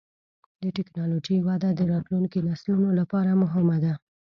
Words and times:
د 0.63 0.63
ټکنالوجۍ 0.77 1.37
وده 1.47 1.69
د 1.73 1.81
راتلونکي 1.91 2.39
نسلونو 2.47 2.89
لپاره 2.99 3.31
مهمه 3.43 3.77
ده. 3.83 3.93